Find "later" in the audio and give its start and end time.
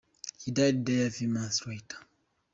1.67-1.97